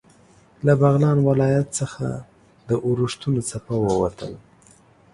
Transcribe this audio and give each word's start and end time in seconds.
له 0.65 0.73
بغلان 0.81 1.17
ولایت 1.29 1.67
څخه 1.79 2.05
د 2.69 2.69
اورښتونو 2.85 3.39
څپه 3.49 3.75
ووتل. 3.79 4.33